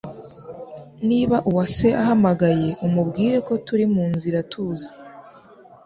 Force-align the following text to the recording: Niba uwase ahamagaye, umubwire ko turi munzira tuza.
Niba 1.07 1.37
uwase 1.49 1.87
ahamagaye, 2.01 2.69
umubwire 2.85 3.37
ko 3.47 3.53
turi 3.65 3.85
munzira 3.93 4.39
tuza. 4.51 4.91